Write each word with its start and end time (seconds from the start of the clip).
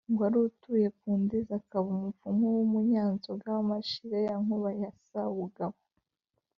wari 0.19 0.37
utuye 0.47 0.87
ku 0.97 1.07
ndiza 1.21 1.53
akaba 1.61 1.85
umupfumu 1.95 2.43
n’umunyanzoga 2.55 3.47
wa 3.55 3.63
mashira 3.71 4.17
ya 4.27 4.35
nkuba 4.43 4.69
ya 4.81 4.89
sabugabo 5.07 5.77